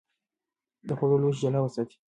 د 0.87 0.89
خوړو 0.97 1.21
لوښي 1.21 1.39
جلا 1.43 1.59
وساتئ. 1.61 1.95